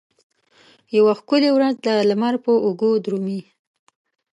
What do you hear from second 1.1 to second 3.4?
ښکلې ورځ د لمر په اوږو درومې